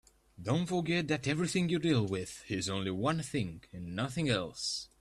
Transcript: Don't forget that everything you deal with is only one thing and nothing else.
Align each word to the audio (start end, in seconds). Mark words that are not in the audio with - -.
Don't 0.41 0.65
forget 0.65 1.07
that 1.09 1.27
everything 1.27 1.69
you 1.69 1.77
deal 1.77 2.07
with 2.07 2.43
is 2.49 2.69
only 2.71 2.89
one 2.89 3.21
thing 3.21 3.61
and 3.71 3.95
nothing 3.95 4.29
else. 4.31 4.89